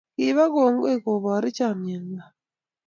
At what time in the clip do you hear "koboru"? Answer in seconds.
1.05-1.47